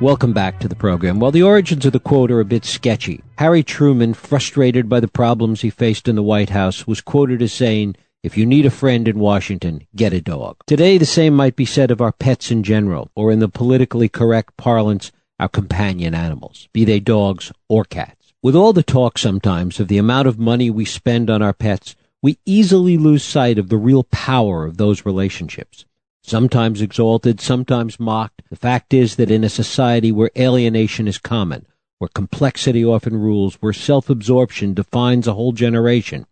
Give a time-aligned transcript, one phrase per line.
[0.00, 1.20] Welcome back to the program.
[1.20, 3.22] Well, the origins of the quote are a bit sketchy.
[3.36, 7.52] Harry Truman, frustrated by the problems he faced in the White House, was quoted as
[7.52, 10.56] saying, if you need a friend in Washington, get a dog.
[10.64, 14.08] Today, the same might be said of our pets in general, or in the politically
[14.08, 18.32] correct parlance, our companion animals, be they dogs or cats.
[18.42, 21.94] With all the talk sometimes of the amount of money we spend on our pets,
[22.22, 25.84] we easily lose sight of the real power of those relationships.
[26.22, 31.66] Sometimes exalted, sometimes mocked, the fact is that in a society where alienation is common,
[31.98, 36.26] where complexity often rules, where self-absorption defines a whole generation,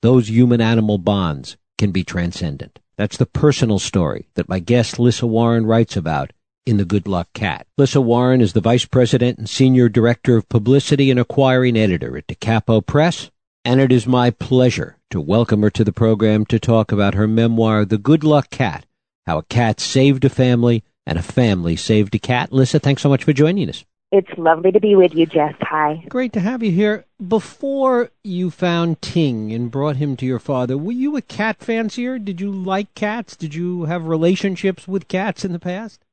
[0.00, 2.78] those human-animal bonds can be transcendent.
[2.96, 6.32] That's the personal story that my guest Lissa Warren writes about
[6.64, 7.66] in The Good Luck Cat.
[7.76, 12.26] Lissa Warren is the Vice President and Senior Director of Publicity and Acquiring Editor at
[12.26, 13.30] Da Capo Press,
[13.64, 17.26] and it is my pleasure to welcome her to the program to talk about her
[17.26, 18.86] memoir, The Good Luck Cat,
[19.26, 22.52] how a cat saved a family and a family saved a cat.
[22.52, 23.84] Lissa, thanks so much for joining us.
[24.10, 25.54] It's lovely to be with you, Jess.
[25.62, 26.04] Hi.
[26.10, 27.06] Great to have you here.
[27.26, 32.18] Before you found Ting and brought him to your father, were you a cat fancier?
[32.18, 33.36] Did you like cats?
[33.36, 36.04] Did you have relationships with cats in the past?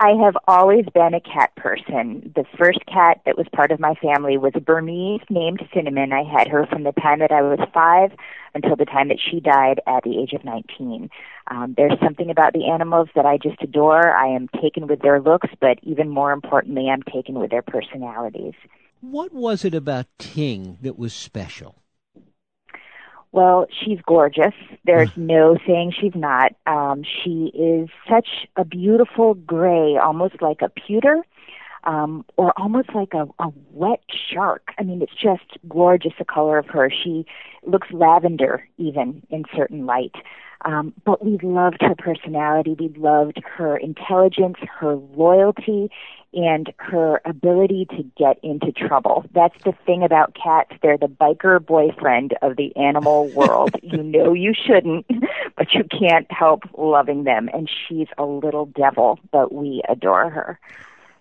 [0.00, 2.32] I have always been a cat person.
[2.36, 6.12] The first cat that was part of my family was a Burmese named Cinnamon.
[6.12, 8.12] I had her from the time that I was five
[8.54, 11.10] until the time that she died at the age of 19.
[11.50, 14.12] Um, there's something about the animals that I just adore.
[14.16, 18.54] I am taken with their looks, but even more importantly, I'm taken with their personalities.
[19.00, 21.82] What was it about Ting that was special?
[23.32, 24.54] Well, she's gorgeous.
[24.84, 26.52] There's no saying she's not.
[26.66, 31.22] Um, she is such a beautiful gray, almost like a pewter,
[31.84, 34.72] um, or almost like a, a wet shark.
[34.78, 36.90] I mean, it's just gorgeous the color of her.
[36.90, 37.26] She
[37.64, 40.14] looks lavender even in certain light.
[40.64, 42.74] Um, but we loved her personality.
[42.78, 45.90] We loved her intelligence, her loyalty,
[46.34, 49.24] and her ability to get into trouble.
[49.32, 50.72] That's the thing about cats.
[50.82, 53.76] They're the biker boyfriend of the animal world.
[53.82, 55.06] you know you shouldn't,
[55.56, 57.48] but you can't help loving them.
[57.52, 60.58] And she's a little devil, but we adore her.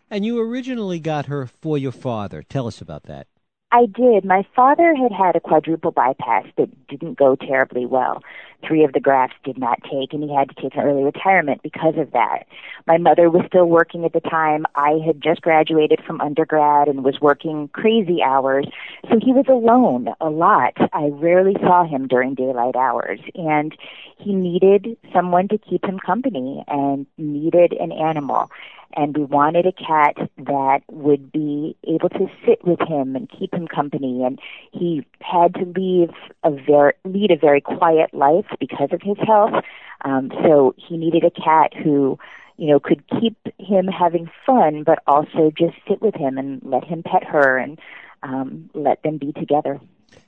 [0.10, 2.42] And you originally got her for your father.
[2.42, 3.28] Tell us about that.
[3.70, 4.24] I did.
[4.24, 8.24] My father had had a quadruple bypass that didn't go terribly well.
[8.66, 11.62] Three of the grafts did not take, and he had to take an early retirement
[11.62, 12.46] because of that.
[12.88, 14.66] My mother was still working at the time.
[14.76, 18.66] I had just graduated from undergrad and was working crazy hours,
[19.10, 20.74] so he was alone a lot.
[20.94, 23.78] I rarely saw him during daylight hours, and
[24.18, 28.50] he needed someone to keep him company and needed an animal
[28.96, 33.54] and we wanted a cat that would be able to sit with him and keep
[33.54, 34.24] him company.
[34.24, 34.40] And
[34.72, 36.12] he had to leave
[36.44, 39.64] a very lead a very quiet life because of his health.
[40.06, 42.18] Um so he needed a cat who
[42.58, 46.84] you know could keep him having fun but also just sit with him and let
[46.84, 47.80] him pet her and
[48.24, 49.80] um let them be together.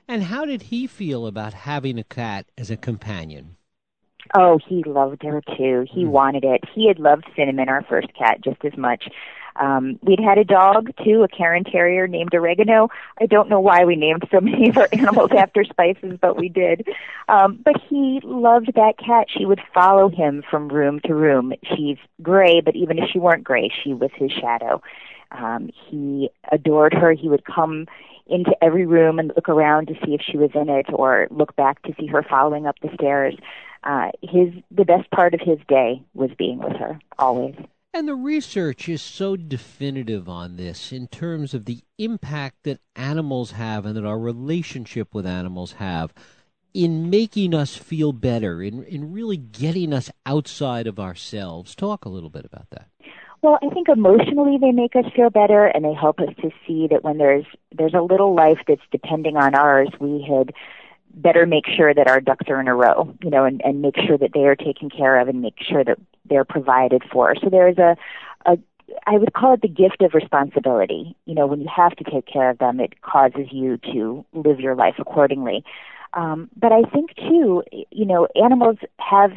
[0.07, 3.55] And how did he feel about having a cat as a companion
[4.35, 5.85] Oh, he loved her too.
[5.91, 6.09] He mm.
[6.09, 6.63] wanted it.
[6.73, 9.09] He had loved Cinnamon, our first cat, just as much.
[9.55, 12.89] Um, we'd had a dog too, a Cairn Terrier named Oregano.
[13.19, 16.49] I don't know why we named so many of our animals after spices, but we
[16.49, 16.87] did.
[17.27, 19.27] Um, but he loved that cat.
[19.29, 21.53] She would follow him from room to room.
[21.75, 24.81] She's gray, but even if she weren't gray, she was his shadow.
[25.31, 27.11] Um, he adored her.
[27.11, 27.87] He would come
[28.27, 31.55] into every room and look around to see if she was in it or look
[31.55, 33.35] back to see her following up the stairs
[33.83, 37.55] uh, his the best part of his day was being with her always.
[37.93, 43.51] And the research is so definitive on this in terms of the impact that animals
[43.51, 46.13] have and that our relationship with animals have
[46.73, 51.75] in making us feel better, in in really getting us outside of ourselves.
[51.75, 52.87] Talk a little bit about that.
[53.41, 56.87] Well, I think emotionally they make us feel better and they help us to see
[56.87, 60.53] that when there's there's a little life that's depending on ours, we had
[61.13, 63.95] better make sure that our ducks are in a row, you know, and, and make
[63.97, 65.97] sure that they are taken care of and make sure that
[66.29, 67.35] they're provided for.
[67.41, 67.95] So there's a,
[68.45, 68.57] a
[69.05, 71.15] I would call it the gift of responsibility.
[71.25, 74.59] You know, when you have to take care of them, it causes you to live
[74.59, 75.63] your life accordingly.
[76.13, 79.31] Um, but I think too, you know, animals have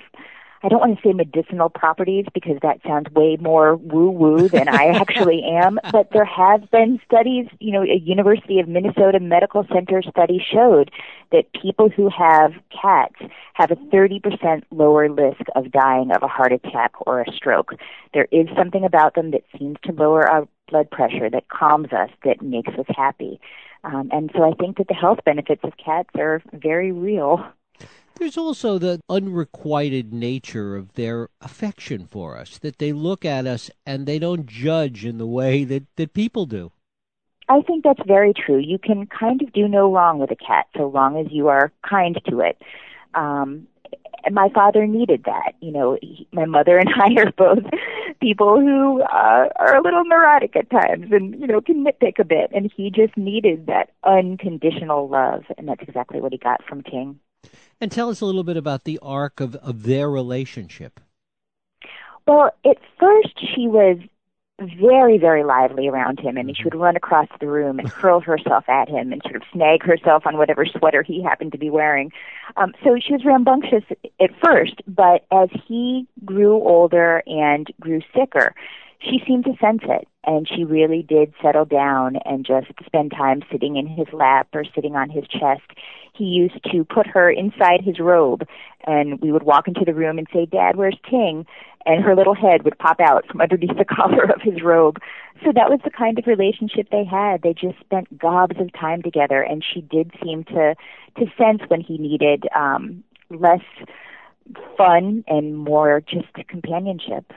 [0.62, 4.69] I don't want to say medicinal properties because that sounds way more woo woo than
[4.69, 9.67] I actually am, but there have been studies, you know, a University of Minnesota Medical
[9.73, 10.91] Center study showed
[11.32, 13.17] that people who have cats
[13.55, 17.73] have a 30% lower risk of dying of a heart attack or a stroke.
[18.15, 22.11] There is something about them that seems to lower our blood pressure, that calms us,
[22.25, 23.41] that makes us happy.
[23.85, 27.44] Um, and so I think that the health benefits of cats are very real.
[28.17, 33.70] There's also the unrequited nature of their affection for us, that they look at us
[33.87, 36.73] and they don't judge in the way that, that people do.
[37.49, 38.58] I think that's very true.
[38.58, 41.73] You can kind of do no wrong with a cat so long as you are
[41.88, 42.61] kind to it.
[43.14, 43.67] Um,
[44.31, 45.55] my father needed that.
[45.61, 47.64] You know, he, my mother and I are both
[48.20, 52.25] people who uh, are a little neurotic at times and, you know, can nitpick a
[52.25, 52.50] bit.
[52.55, 55.43] And he just needed that unconditional love.
[55.58, 57.19] And that's exactly what he got from Ting.
[57.81, 61.00] And tell us a little bit about the arc of, of their relationship.
[62.27, 63.99] Well, at first she was
[64.81, 68.69] very, very lively around him, and she would run across the room and hurl herself
[68.69, 72.12] at him and sort of snag herself on whatever sweater he happened to be wearing.
[72.56, 73.85] Um, so she was rambunctious
[74.21, 78.55] at first, but as he grew older and grew sicker,
[79.03, 83.43] she seemed to sense it and she really did settle down and just spend time
[83.51, 85.63] sitting in his lap or sitting on his chest.
[86.15, 88.47] He used to put her inside his robe
[88.87, 91.47] and we would walk into the room and say, Dad, where's Ting?
[91.85, 94.99] And her little head would pop out from underneath the collar of his robe.
[95.45, 97.43] So that was the kind of relationship they had.
[97.43, 100.75] They just spent gobs of time together and she did seem to
[101.19, 103.65] to sense when he needed um less
[104.77, 107.33] fun and more just companionship.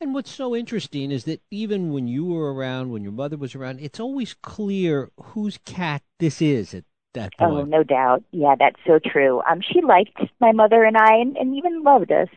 [0.00, 3.56] And what's so interesting is that even when you were around, when your mother was
[3.56, 6.84] around, it's always clear whose cat this is at
[7.14, 7.60] that oh, point.
[7.60, 8.22] Oh, no doubt.
[8.30, 9.42] Yeah, that's so true.
[9.50, 12.28] Um, she liked my mother and I, and, and even loved us,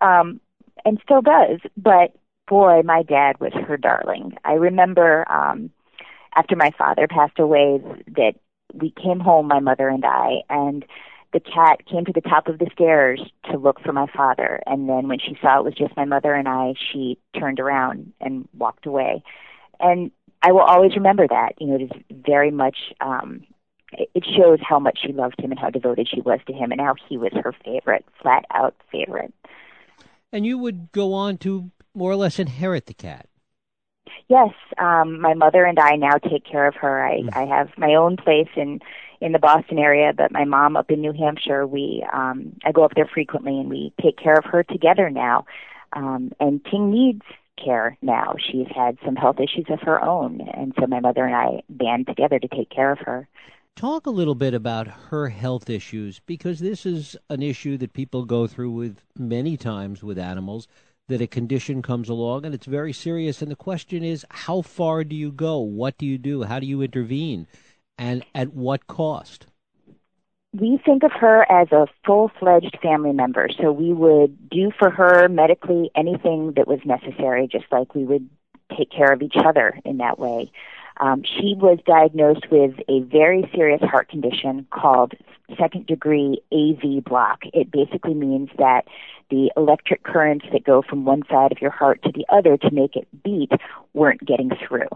[0.00, 0.40] um,
[0.84, 1.58] and still does.
[1.76, 2.14] But
[2.46, 4.36] boy, my dad was her darling.
[4.44, 5.70] I remember um,
[6.36, 7.80] after my father passed away
[8.16, 8.34] that
[8.72, 10.84] we came home, my mother and I, and
[11.32, 14.60] the cat came to the top of the stairs to look for my father.
[14.66, 18.12] And then when she saw it was just my mother and I she turned around
[18.20, 19.22] and walked away.
[19.78, 20.10] And
[20.42, 21.54] I will always remember that.
[21.58, 23.42] You know it is very much um
[23.92, 26.80] it shows how much she loved him and how devoted she was to him and
[26.80, 29.34] how he was her favorite flat out favorite.
[30.32, 33.26] And you would go on to more or less inherit the cat?
[34.28, 37.04] Yes um my mother and I now take care of her.
[37.04, 37.36] I mm.
[37.36, 38.80] I have my own place in
[39.20, 42.84] in the Boston area, but my mom up in New Hampshire, we um I go
[42.84, 45.44] up there frequently and we take care of her together now.
[45.92, 47.22] Um and Ting needs
[47.62, 48.34] care now.
[48.38, 52.06] She's had some health issues of her own and so my mother and I band
[52.06, 53.28] together to take care of her.
[53.76, 58.24] Talk a little bit about her health issues because this is an issue that people
[58.24, 60.66] go through with many times with animals
[61.08, 65.04] that a condition comes along and it's very serious and the question is how far
[65.04, 65.58] do you go?
[65.58, 66.44] What do you do?
[66.44, 67.46] How do you intervene?
[67.98, 69.46] And at what cost?
[70.52, 74.90] We think of her as a full fledged family member, so we would do for
[74.90, 78.28] her medically anything that was necessary, just like we would
[78.76, 80.50] take care of each other in that way.
[80.96, 85.14] Um, she was diagnosed with a very serious heart condition called
[85.58, 87.42] second degree AV block.
[87.54, 88.86] It basically means that
[89.30, 92.70] the electric currents that go from one side of your heart to the other to
[92.70, 93.52] make it beat
[93.94, 94.88] weren't getting through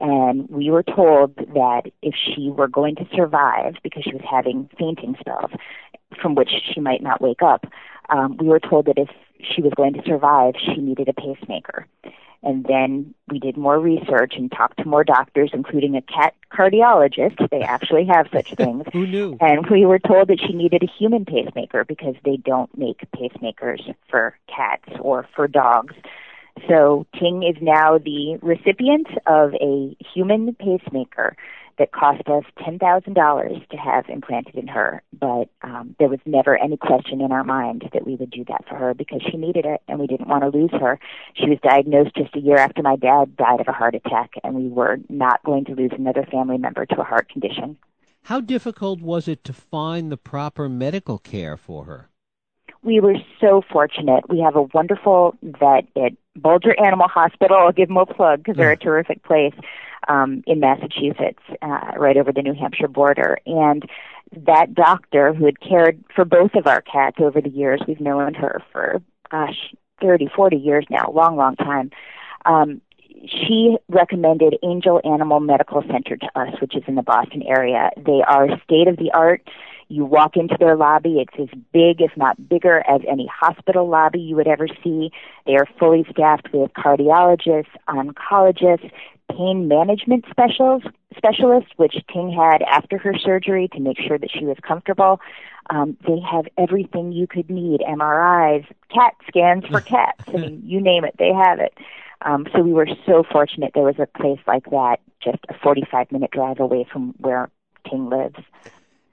[0.00, 4.68] and we were told that if she were going to survive because she was having
[4.78, 5.50] fainting spells
[6.20, 7.66] from which she might not wake up
[8.10, 9.08] um, we were told that if
[9.40, 11.86] she was going to survive she needed a pacemaker.
[12.42, 17.48] And then we did more research and talked to more doctors including a cat cardiologist.
[17.50, 18.84] They actually have such things.
[18.92, 19.38] Who knew?
[19.40, 23.94] And we were told that she needed a human pacemaker because they don't make pacemakers
[24.10, 25.94] for cats or for dogs
[26.68, 31.36] so Ting is now the recipient of a human pacemaker
[31.78, 36.76] that cost us $10,000 to have implanted in her, but um, there was never any
[36.76, 39.82] question in our mind that we would do that for her because she needed it
[39.88, 40.98] and we didn't want to lose her.
[41.34, 44.54] She was diagnosed just a year after my dad died of a heart attack, and
[44.54, 47.76] we were not going to lose another family member to a heart condition.
[48.24, 52.08] How difficult was it to find the proper medical care for her?
[52.84, 54.28] We were so fortunate.
[54.28, 57.56] We have a wonderful vet at Bulger Animal Hospital.
[57.56, 59.54] I'll give them a plug because they're a terrific place
[60.08, 63.38] um, in Massachusetts, uh, right over the New Hampshire border.
[63.46, 63.88] And
[64.32, 68.34] that doctor who had cared for both of our cats over the years, we've known
[68.34, 69.00] her for,
[69.30, 71.90] gosh, thirty, forty years now, long, long time.
[72.44, 72.80] Um,
[73.26, 77.90] she recommended Angell Animal Medical Center to us, which is in the Boston area.
[77.96, 79.42] They are state of the art
[79.88, 84.20] you walk into their lobby, it's as big, if not bigger, as any hospital lobby
[84.20, 85.10] you would ever see.
[85.46, 88.90] They are fully staffed with cardiologists, oncologists,
[89.30, 90.82] pain management specials,
[91.16, 95.20] specialists, which Ting had after her surgery to make sure that she was comfortable.
[95.70, 100.24] Um, they have everything you could need MRIs, CAT scans for cats.
[100.28, 101.74] I mean, you name it, they have it.
[102.22, 106.12] Um, so we were so fortunate there was a place like that just a 45
[106.12, 107.50] minute drive away from where
[107.88, 108.36] Ting lives.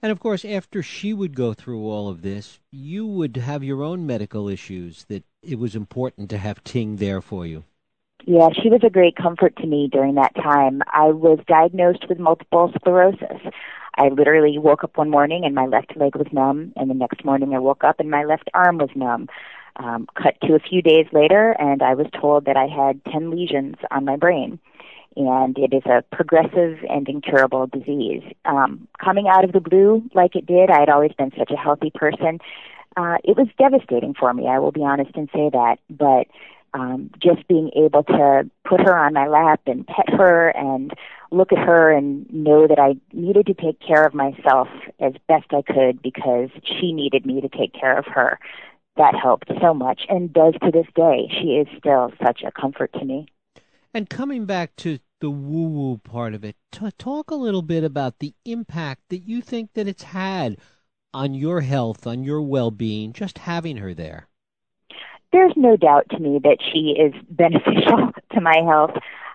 [0.02, 3.84] And of course, after she would go through all of this, you would have your
[3.84, 7.64] own medical issues that it was important to have Ting there for you.
[8.26, 10.82] Yeah, she was a great comfort to me during that time.
[10.92, 13.42] I was diagnosed with multiple sclerosis.
[13.96, 17.26] I literally woke up one morning and my left leg was numb, and the next
[17.26, 19.28] morning I woke up and my left arm was numb.
[19.78, 23.32] Um, cut to a few days later, and I was told that I had 10
[23.32, 24.60] lesions on my brain.
[25.16, 28.24] And it is a progressive and incurable disease.
[28.46, 31.58] Um, coming out of the blue like it did, I had always been such a
[31.58, 32.40] healthy person.
[32.96, 35.78] Uh, it was devastating for me, I will be honest and say that.
[35.90, 36.28] But
[36.74, 40.94] um, just being able to put her on my lap and pet her and
[41.32, 44.68] look at her and know that I needed to take care of myself
[45.00, 48.40] as best I could because she needed me to take care of her.
[48.98, 51.30] That helped so much and does to this day.
[51.42, 53.28] She is still such a comfort to me.
[53.94, 57.84] And coming back to the woo woo part of it, t- talk a little bit
[57.84, 60.58] about the impact that you think that it's had
[61.14, 64.28] on your health, on your well being, just having her there
[65.32, 68.92] there's no doubt to me that she is beneficial to my health.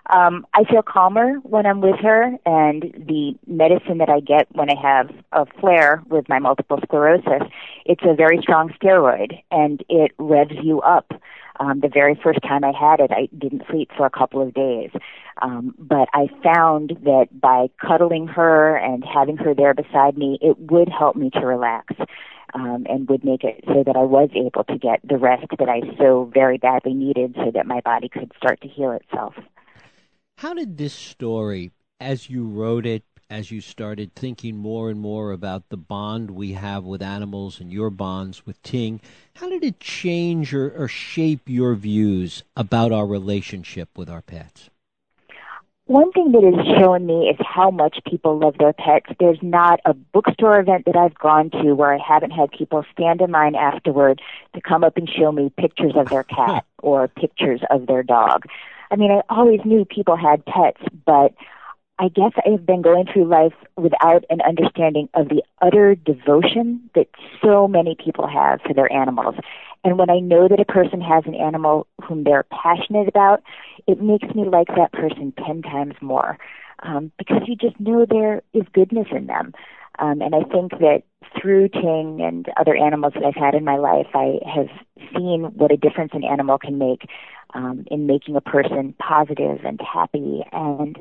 [0.09, 4.69] Um, I feel calmer when I'm with her, and the medicine that I get when
[4.69, 7.43] I have a flare with my multiple sclerosis,
[7.85, 11.11] it's a very strong steroid, and it revs you up.
[11.59, 14.53] Um, the very first time I had it, I didn't sleep for a couple of
[14.53, 14.91] days.
[15.41, 20.57] Um, but I found that by cuddling her and having her there beside me, it
[20.59, 21.95] would help me to relax
[22.53, 25.67] um, and would make it so that I was able to get the rest that
[25.67, 29.33] I so very badly needed so that my body could start to heal itself.
[30.41, 35.31] How did this story, as you wrote it, as you started thinking more and more
[35.31, 39.01] about the bond we have with animals and your bonds with Ting,
[39.37, 44.69] how did it change or, or shape your views about our relationship with our pets?
[45.85, 49.07] One thing that has shown me is how much people love their pets.
[49.19, 53.21] There's not a bookstore event that I've gone to where I haven't had people stand
[53.21, 54.21] in line afterward
[54.53, 58.45] to come up and show me pictures of their cat or pictures of their dog.
[58.91, 61.33] I mean, I always knew people had pets, but
[61.99, 66.89] I guess I have been going through life without an understanding of the utter devotion
[66.93, 67.07] that
[67.43, 69.35] so many people have for their animals.
[69.83, 73.41] And when I know that a person has an animal whom they're passionate about,
[73.87, 76.37] it makes me like that person 10 times more
[76.83, 79.53] um, because you just know there is goodness in them.
[79.99, 81.03] Um, and I think that
[81.39, 84.69] through Ting and other animals that I've had in my life, I have
[85.15, 87.09] seen what a difference an animal can make
[87.53, 90.97] um, in making a person positive and happy and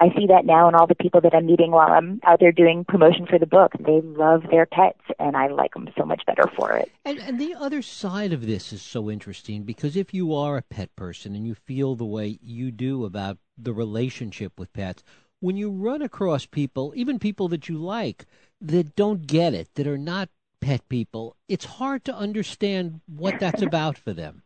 [0.00, 2.52] I see that now in all the people that I'm meeting while I'm out there
[2.52, 3.72] doing promotion for the book.
[3.78, 6.90] They love their pets, and I like them so much better for it.
[7.04, 10.62] And, and the other side of this is so interesting because if you are a
[10.62, 15.02] pet person and you feel the way you do about the relationship with pets,
[15.40, 18.24] when you run across people, even people that you like,
[18.62, 20.30] that don't get it, that are not
[20.62, 24.42] pet people, it's hard to understand what that's about for them.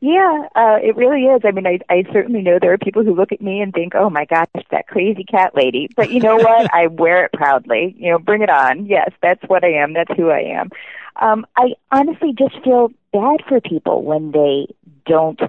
[0.00, 1.42] Yeah, uh, it really is.
[1.44, 3.94] I mean, I, I certainly know there are people who look at me and think,
[3.94, 6.74] "Oh my gosh, that crazy cat lady." But you know what?
[6.74, 7.94] I wear it proudly.
[7.98, 8.86] You know, bring it on.
[8.86, 9.94] Yes, that's what I am.
[9.94, 10.70] That's who I am.
[11.20, 14.66] Um, I honestly just feel bad for people when they
[15.06, 15.40] don't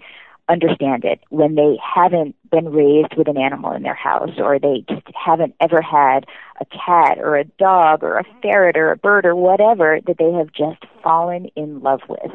[0.48, 4.86] understand it, when they haven't been raised with an animal in their house, or they
[4.88, 6.26] just haven't ever had
[6.62, 10.32] a cat or a dog or a ferret or a bird or whatever that they
[10.32, 12.32] have just fallen in love with.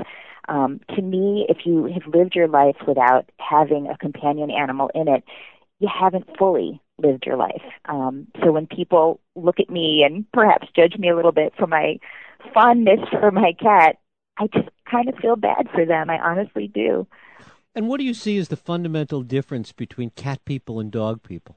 [0.51, 5.09] Um, to me, if you have lived your life without having a companion animal in
[5.09, 5.23] it,
[5.79, 7.63] you haven't fully lived your life.
[7.87, 11.67] Um, so when people look at me and perhaps judge me a little bit for
[11.67, 11.99] my
[12.53, 13.97] fondness for my cat,
[14.39, 16.11] I just kind of feel bad for them.
[16.11, 17.07] I honestly do.
[17.75, 21.57] And what do you see as the fundamental difference between cat people and dog people?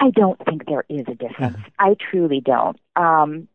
[0.00, 1.58] I don't think there is a difference.
[1.78, 2.78] I truly don't.
[2.96, 3.46] Um,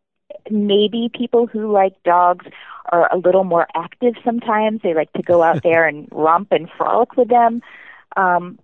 [0.50, 2.46] maybe people who like dogs
[2.92, 4.82] are a little more active sometimes.
[4.82, 7.62] They like to go out there and romp and frolic with them.
[8.18, 8.60] Um,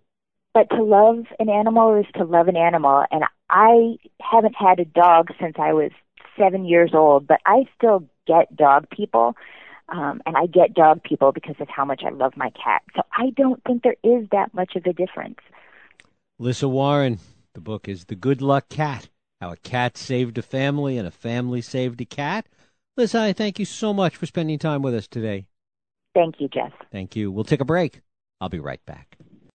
[0.53, 3.05] but to love an animal is to love an animal.
[3.11, 5.91] And I haven't had a dog since I was
[6.37, 9.35] seven years old, but I still get dog people.
[9.89, 12.81] Um, and I get dog people because of how much I love my cat.
[12.95, 15.37] So I don't think there is that much of a difference.
[16.39, 17.19] Lissa Warren,
[17.53, 19.09] the book is The Good Luck Cat
[19.41, 22.47] how a cat saved a family and a family saved a cat.
[22.97, 25.47] Liz, I thank you so much for spending time with us today.
[26.13, 26.71] Thank you, Jeff.
[26.91, 27.31] Thank you.
[27.31, 28.01] We'll take a break.
[28.39, 29.17] I'll be right back.